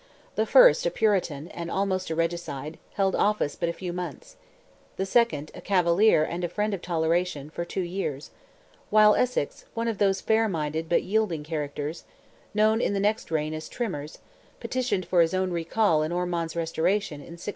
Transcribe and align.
The 0.33 0.47
first, 0.47 0.83
a 0.87 0.89
Puritan, 0.89 1.47
and 1.49 1.69
almost 1.69 2.09
a 2.09 2.15
regicide, 2.15 2.79
held 2.95 3.15
office 3.15 3.55
but 3.55 3.69
a 3.69 3.73
few 3.73 3.93
months; 3.93 4.35
the 4.97 5.05
second, 5.05 5.51
a 5.53 5.61
cavalier 5.61 6.23
and 6.23 6.43
a 6.43 6.49
friend 6.49 6.73
of 6.73 6.81
toleration, 6.81 7.51
for 7.51 7.65
two 7.65 7.81
years; 7.83 8.31
while 8.89 9.13
Essex, 9.13 9.65
one 9.75 9.87
of 9.87 9.99
those 9.99 10.19
fair 10.19 10.49
minded 10.49 10.89
but 10.89 11.03
yielding 11.03 11.43
characters, 11.43 12.03
known 12.51 12.81
in 12.81 12.95
the 12.95 12.99
next 12.99 13.29
reign 13.29 13.53
as 13.53 13.69
"Trimmers," 13.69 14.17
petitioned 14.59 15.05
for 15.05 15.21
his 15.21 15.35
own 15.35 15.51
recall 15.51 16.01
and 16.01 16.11
Ormond's 16.11 16.55
restoration, 16.55 17.17
in 17.19 17.37
1676. 17.37 17.49